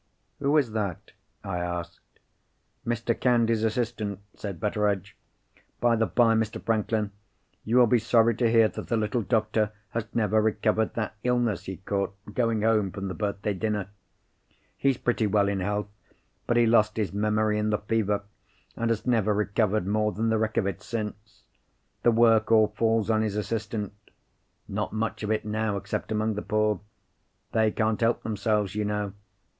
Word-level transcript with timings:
"Who 0.39 0.57
is 0.57 0.71
that?" 0.71 1.11
I 1.43 1.59
asked. 1.59 2.19
"Mr. 2.87 3.13
Candy's 3.13 3.63
assistant," 3.63 4.19
said 4.33 4.59
Betteredge. 4.59 5.15
"By 5.79 5.95
the 5.95 6.07
bye, 6.07 6.33
Mr. 6.33 6.59
Franklin, 6.59 7.11
you 7.63 7.77
will 7.77 7.85
be 7.85 7.99
sorry 7.99 8.33
to 8.37 8.49
hear 8.49 8.67
that 8.67 8.87
the 8.87 8.97
little 8.97 9.21
doctor 9.21 9.71
has 9.91 10.07
never 10.15 10.41
recovered 10.41 10.95
that 10.95 11.13
illness 11.23 11.65
he 11.65 11.77
caught, 11.77 12.15
going 12.33 12.63
home 12.63 12.89
from 12.91 13.09
the 13.09 13.13
birthday 13.13 13.53
dinner. 13.53 13.89
He's 14.75 14.97
pretty 14.97 15.27
well 15.27 15.47
in 15.47 15.59
health; 15.59 15.85
but 16.47 16.57
he 16.57 16.65
lost 16.65 16.97
his 16.97 17.13
memory 17.13 17.59
in 17.59 17.69
the 17.69 17.77
fever, 17.77 18.23
and 18.75 18.89
he 18.89 18.97
has 18.97 19.05
never 19.05 19.35
recovered 19.35 19.85
more 19.85 20.11
than 20.11 20.29
the 20.29 20.39
wreck 20.39 20.57
of 20.57 20.65
it 20.65 20.81
since. 20.81 21.43
The 22.01 22.09
work 22.09 22.51
all 22.51 22.69
falls 22.69 23.11
on 23.11 23.21
his 23.21 23.35
assistant. 23.35 23.93
Not 24.67 24.93
much 24.93 25.21
of 25.21 25.29
it 25.29 25.45
now, 25.45 25.77
except 25.77 26.11
among 26.11 26.33
the 26.33 26.41
poor. 26.41 26.79
They 27.51 27.69
can't 27.69 28.01
help 28.01 28.23
themselves, 28.23 28.73
you 28.73 28.83
know. 28.83 29.13